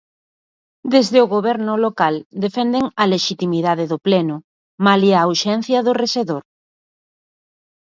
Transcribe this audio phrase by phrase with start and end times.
[0.93, 2.15] Desde o Goberno local
[2.45, 4.35] defenden a lexitimidade do pleno,
[4.85, 6.43] malia a ausencia do rexedor.